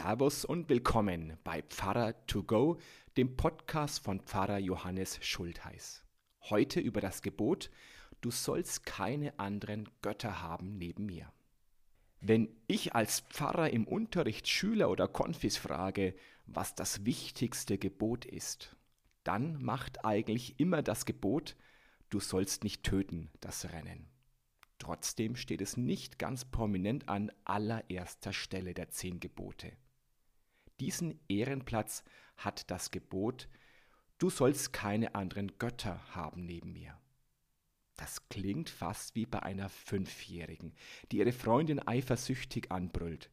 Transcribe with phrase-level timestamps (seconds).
[0.00, 2.78] Servus und willkommen bei Pfarrer to go,
[3.16, 6.04] dem Podcast von Pfarrer Johannes Schultheiß.
[6.42, 7.68] Heute über das Gebot,
[8.20, 11.32] du sollst keine anderen Götter haben neben mir.
[12.20, 16.14] Wenn ich als Pfarrer im Unterricht Schüler oder Konfis frage,
[16.46, 18.76] was das wichtigste Gebot ist,
[19.24, 21.56] dann macht eigentlich immer das Gebot,
[22.08, 24.06] du sollst nicht töten, das Rennen.
[24.78, 29.72] Trotzdem steht es nicht ganz prominent an allererster Stelle der zehn Gebote.
[30.80, 32.04] Diesen Ehrenplatz
[32.36, 33.48] hat das Gebot,
[34.18, 36.98] du sollst keine anderen Götter haben neben mir.
[37.96, 40.72] Das klingt fast wie bei einer Fünfjährigen,
[41.10, 43.30] die ihre Freundin eifersüchtig anbrüllt.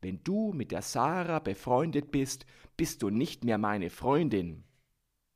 [0.00, 2.46] Wenn du mit der Sarah befreundet bist,
[2.76, 4.64] bist du nicht mehr meine Freundin.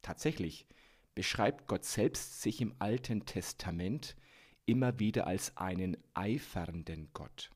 [0.01, 0.67] Tatsächlich
[1.15, 4.17] beschreibt Gott selbst sich im Alten Testament
[4.65, 7.51] immer wieder als einen eifernden Gott.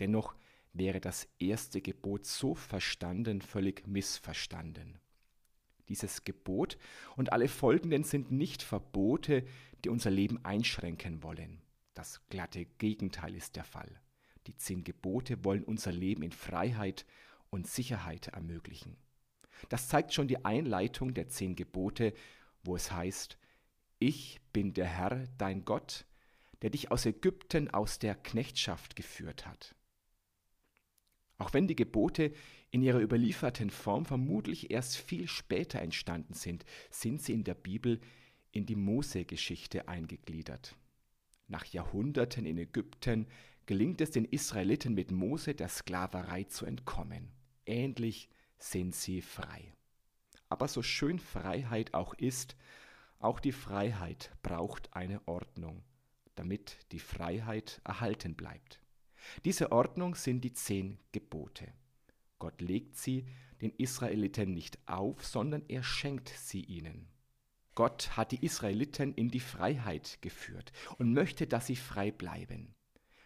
[0.00, 0.34] Dennoch
[0.72, 4.98] wäre das erste Gebot so verstanden völlig missverstanden.
[5.88, 6.78] Dieses Gebot
[7.16, 9.44] und alle folgenden sind nicht Verbote,
[9.84, 11.60] die unser Leben einschränken wollen.
[11.94, 14.00] Das glatte Gegenteil ist der Fall.
[14.46, 17.04] Die zehn Gebote wollen unser Leben in Freiheit
[17.50, 18.96] und Sicherheit ermöglichen.
[19.68, 22.14] Das zeigt schon die Einleitung der zehn Gebote,
[22.64, 23.36] wo es heißt,
[23.98, 26.06] Ich bin der Herr, dein Gott,
[26.62, 29.74] der dich aus Ägypten aus der Knechtschaft geführt hat.
[31.42, 32.32] Auch wenn die Gebote
[32.70, 38.00] in ihrer überlieferten Form vermutlich erst viel später entstanden sind, sind sie in der Bibel
[38.52, 40.76] in die Mose-Geschichte eingegliedert.
[41.48, 43.26] Nach Jahrhunderten in Ägypten
[43.66, 47.32] gelingt es den Israeliten mit Mose der Sklaverei zu entkommen.
[47.66, 49.74] Ähnlich sind sie frei.
[50.48, 52.54] Aber so schön Freiheit auch ist,
[53.18, 55.82] auch die Freiheit braucht eine Ordnung
[56.34, 58.81] damit die Freiheit erhalten bleibt.
[59.44, 61.72] Diese Ordnung sind die zehn Gebote.
[62.38, 63.26] Gott legt sie
[63.60, 67.06] den Israeliten nicht auf, sondern er schenkt sie ihnen.
[67.74, 72.74] Gott hat die Israeliten in die Freiheit geführt und möchte, dass sie frei bleiben.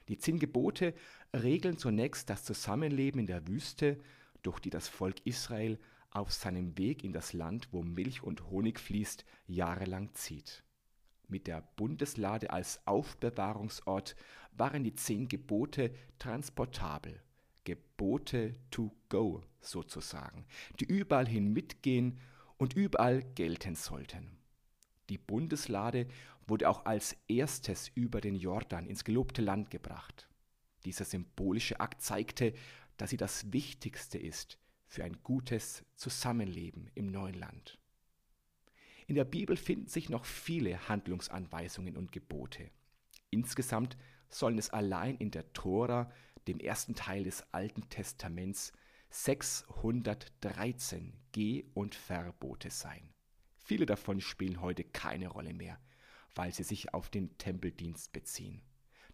[0.08, 0.94] Die zehn Gebote
[1.34, 3.98] regeln zunächst das Zusammenleben in der Wüste,
[4.42, 5.78] durch die das Volk Israel
[6.10, 10.62] auf seinem Weg in das Land, wo Milch und Honig fließt, jahrelang zieht.
[11.28, 14.14] Mit der Bundeslade als Aufbewahrungsort
[14.52, 17.20] waren die zehn Gebote transportabel,
[17.64, 20.46] Gebote to go sozusagen,
[20.78, 22.20] die überall hin mitgehen
[22.58, 24.38] und überall gelten sollten.
[25.08, 26.06] Die Bundeslade
[26.46, 30.28] wurde auch als erstes über den Jordan ins gelobte Land gebracht.
[30.84, 32.54] Dieser symbolische Akt zeigte,
[32.96, 37.78] dass sie das Wichtigste ist für ein gutes Zusammenleben im neuen Land.
[39.06, 42.72] In der Bibel finden sich noch viele Handlungsanweisungen und Gebote.
[43.30, 43.96] Insgesamt
[44.28, 46.10] sollen es allein in der Tora,
[46.48, 48.72] dem ersten Teil des Alten Testaments,
[49.10, 53.14] 613 Geh- und Verbote sein.
[53.56, 55.78] Viele davon spielen heute keine Rolle mehr,
[56.34, 58.62] weil sie sich auf den Tempeldienst beziehen,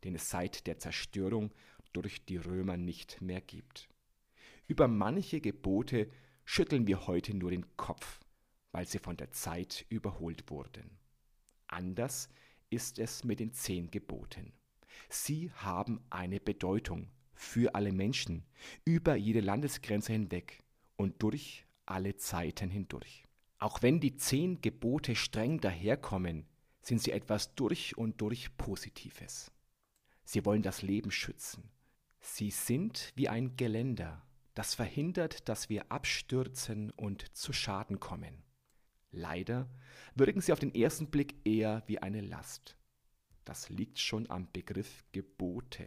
[0.05, 1.53] den es seit der Zerstörung
[1.93, 3.91] durch die Römer nicht mehr gibt.
[4.67, 6.11] Über manche Gebote
[6.45, 8.22] schütteln wir heute nur den Kopf,
[8.73, 10.99] weil sie von der Zeit überholt wurden.
[11.69, 12.29] Anders
[12.71, 14.53] ist es mit den zehn Geboten.
[15.09, 18.45] Sie haben eine Bedeutung für alle Menschen,
[18.85, 20.63] über jede Landesgrenze hinweg
[20.97, 23.25] und durch alle Zeiten hindurch.
[23.59, 26.47] Auch wenn die zehn Gebote streng daherkommen,
[26.81, 29.53] sind sie etwas durch und durch Positives.
[30.25, 31.71] Sie wollen das Leben schützen.
[32.21, 38.43] Sie sind wie ein Geländer, das verhindert, dass wir abstürzen und zu Schaden kommen.
[39.13, 39.69] Leider
[40.15, 42.77] wirken sie auf den ersten Blick eher wie eine Last.
[43.45, 45.87] Das liegt schon am Begriff Gebote.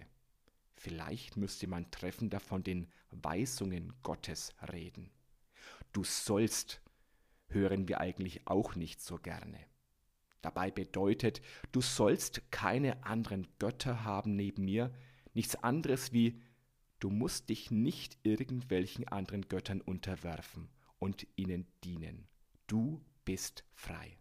[0.75, 5.09] Vielleicht müsste man treffender von den Weisungen Gottes reden.
[5.91, 6.81] Du sollst
[7.47, 9.59] hören wir eigentlich auch nicht so gerne.
[10.41, 11.41] Dabei bedeutet,
[11.71, 14.93] du sollst keine anderen Götter haben neben mir,
[15.33, 16.41] nichts anderes wie,
[16.99, 22.27] du musst dich nicht irgendwelchen anderen Göttern unterwerfen und ihnen dienen.
[22.67, 24.17] Du bist frei.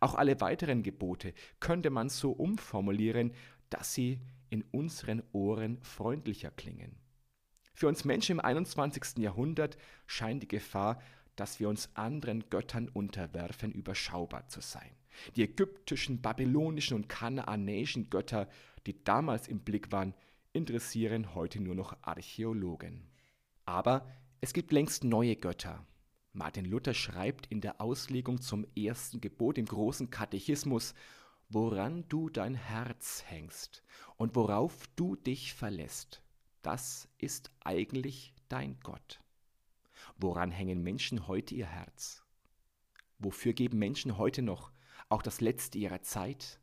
[0.00, 3.32] Auch alle weiteren Gebote könnte man so umformulieren,
[3.70, 6.96] dass sie in unseren Ohren freundlicher klingen.
[7.74, 9.18] Für uns Menschen im 21.
[9.18, 9.76] Jahrhundert
[10.06, 11.00] scheint die Gefahr,
[11.34, 14.90] dass wir uns anderen Göttern unterwerfen, überschaubar zu sein.
[15.34, 18.48] Die ägyptischen, babylonischen und kanaanäischen Götter,
[18.86, 20.14] die damals im Blick waren,
[20.52, 23.08] interessieren heute nur noch Archäologen.
[23.64, 24.08] Aber
[24.40, 25.84] es gibt längst neue Götter,
[26.36, 30.92] Martin Luther schreibt in der Auslegung zum ersten Gebot im großen Katechismus,
[31.48, 33.84] woran du dein Herz hängst
[34.16, 36.22] und worauf du dich verlässt,
[36.62, 39.20] das ist eigentlich dein Gott?
[40.16, 42.24] Woran hängen Menschen heute ihr Herz?
[43.20, 44.72] Wofür geben Menschen heute noch
[45.08, 46.58] auch das Letzte ihrer Zeit,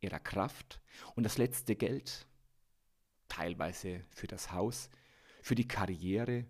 [0.00, 0.80] ihrer Kraft
[1.14, 2.26] und das letzte Geld?
[3.28, 4.88] Teilweise für das Haus,
[5.42, 6.46] für die Karriere,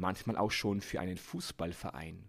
[0.00, 2.24] manchmal auch schon für einen Fußballverein,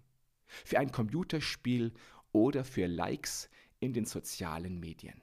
[0.47, 1.93] für ein Computerspiel
[2.31, 5.19] oder für Likes in den sozialen Medien.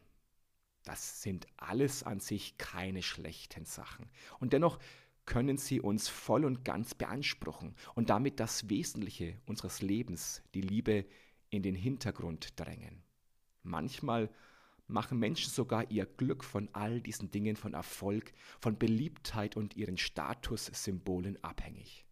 [0.85, 4.09] Das sind alles an sich keine schlechten Sachen.
[4.41, 4.79] Und dennoch
[5.27, 11.05] können sie uns voll und ganz beanspruchen und damit das Wesentliche unseres Lebens, die Liebe,
[11.51, 13.03] in den Hintergrund drängen.
[13.63, 14.31] Manchmal
[14.87, 19.99] machen Menschen sogar ihr Glück von all diesen Dingen, von Erfolg, von Beliebtheit und ihren
[19.99, 22.08] Statussymbolen abhängig.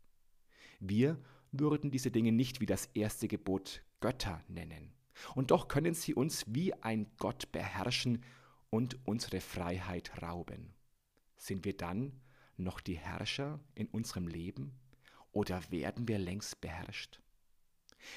[0.80, 1.18] Wir
[1.52, 4.92] würden diese Dinge nicht wie das erste Gebot Götter nennen.
[5.34, 8.22] Und doch können sie uns wie ein Gott beherrschen
[8.70, 10.74] und unsere Freiheit rauben.
[11.36, 12.20] Sind wir dann
[12.56, 14.78] noch die Herrscher in unserem Leben
[15.32, 17.20] oder werden wir längst beherrscht?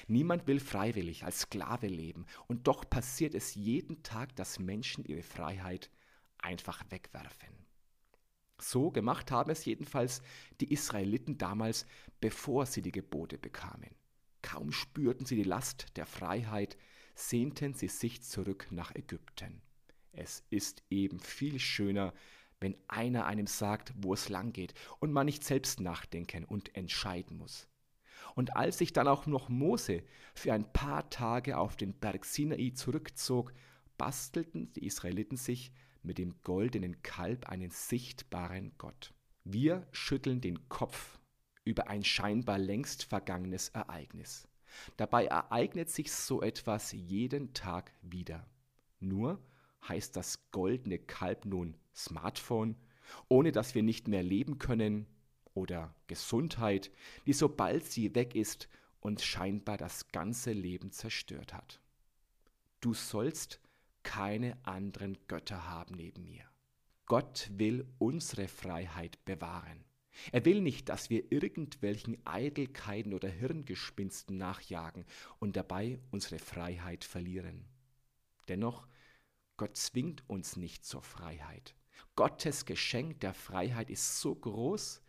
[0.06, 5.22] Niemand will freiwillig als Sklave leben und doch passiert es jeden Tag, dass Menschen ihre
[5.22, 5.90] Freiheit
[6.38, 7.60] einfach wegwerfen.
[8.60, 10.22] So gemacht haben es jedenfalls
[10.60, 11.86] die Israeliten damals,
[12.20, 13.90] bevor sie die Gebote bekamen.
[14.42, 16.76] Kaum spürten sie die Last der Freiheit,
[17.14, 19.62] sehnten sie sich zurück nach Ägypten.
[20.12, 22.12] Es ist eben viel schöner,
[22.58, 27.38] wenn einer einem sagt, wo es lang geht und man nicht selbst nachdenken und entscheiden
[27.38, 27.68] muss.
[28.34, 30.02] Und als sich dann auch noch Mose
[30.34, 33.52] für ein paar Tage auf den Berg Sinai zurückzog,
[33.96, 39.12] bastelten die Israeliten sich mit dem goldenen Kalb einen sichtbaren Gott.
[39.44, 41.18] Wir schütteln den Kopf
[41.64, 44.48] über ein scheinbar längst vergangenes Ereignis.
[44.96, 48.46] Dabei ereignet sich so etwas jeden Tag wieder.
[49.00, 49.42] Nur
[49.88, 52.76] heißt das goldene Kalb nun Smartphone,
[53.28, 55.06] ohne dass wir nicht mehr leben können,
[55.54, 56.90] oder Gesundheit,
[57.26, 58.68] die sobald sie weg ist,
[59.00, 61.80] uns scheinbar das ganze Leben zerstört hat.
[62.80, 63.60] Du sollst
[64.10, 66.42] keine anderen Götter haben neben mir.
[67.06, 69.84] Gott will unsere Freiheit bewahren.
[70.32, 75.04] Er will nicht, dass wir irgendwelchen Eitelkeiten oder Hirngespinsten nachjagen
[75.38, 77.68] und dabei unsere Freiheit verlieren.
[78.48, 78.88] Dennoch,
[79.56, 81.76] Gott zwingt uns nicht zur Freiheit.
[82.16, 85.02] Gottes Geschenk der Freiheit ist so groß,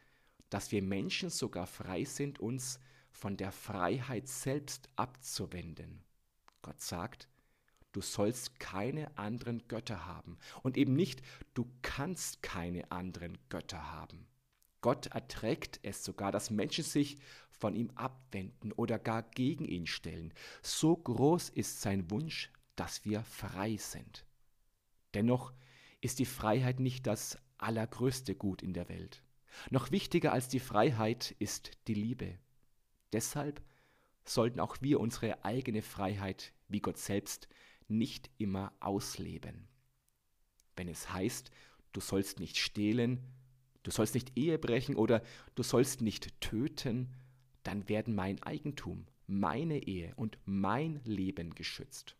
[0.51, 6.03] dass wir Menschen sogar frei sind, uns von der Freiheit selbst abzuwenden.
[6.61, 7.30] Gott sagt,
[7.91, 11.21] du sollst keine anderen Götter haben und eben nicht,
[11.53, 14.27] du kannst keine anderen Götter haben.
[14.81, 17.17] Gott erträgt es sogar, dass Menschen sich
[17.49, 20.33] von ihm abwenden oder gar gegen ihn stellen.
[20.63, 24.25] So groß ist sein Wunsch, dass wir frei sind.
[25.13, 25.53] Dennoch
[26.01, 29.23] ist die Freiheit nicht das allergrößte Gut in der Welt.
[29.69, 32.39] Noch wichtiger als die Freiheit ist die Liebe.
[33.13, 33.61] Deshalb
[34.25, 37.47] sollten auch wir unsere eigene Freiheit, wie Gott selbst,
[37.89, 39.67] nicht immer ausleben.
[40.75, 41.51] Wenn es heißt,
[41.91, 43.19] du sollst nicht stehlen,
[43.83, 45.21] du sollst nicht Ehe brechen oder
[45.55, 47.13] du sollst nicht töten,
[47.63, 52.17] dann werden mein Eigentum, meine Ehe und mein Leben geschützt.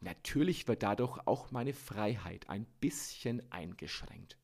[0.00, 4.38] Natürlich wird dadurch auch meine Freiheit ein bisschen eingeschränkt.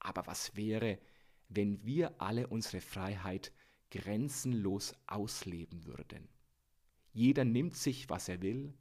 [0.00, 0.98] Aber was wäre,
[1.48, 3.52] wenn wir alle unsere Freiheit
[3.90, 6.28] grenzenlos ausleben würden?
[7.12, 8.74] Jeder nimmt sich, was er will,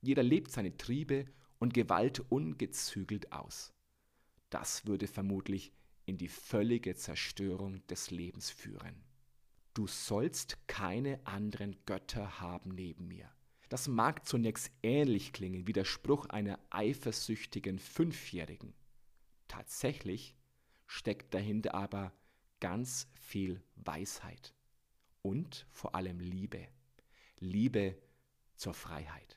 [0.00, 1.26] jeder lebt seine Triebe
[1.58, 3.72] und Gewalt ungezügelt aus.
[4.48, 5.72] Das würde vermutlich
[6.06, 9.04] in die völlige Zerstörung des Lebens führen.
[9.74, 13.30] Du sollst keine anderen Götter haben neben mir.
[13.68, 18.74] Das mag zunächst ähnlich klingen wie der Spruch einer eifersüchtigen Fünfjährigen.
[19.46, 20.34] Tatsächlich
[20.88, 22.12] steckt dahinter aber
[22.58, 24.54] ganz viel Weisheit
[25.22, 26.66] und vor allem Liebe.
[27.38, 27.96] Liebe
[28.56, 29.36] zur Freiheit.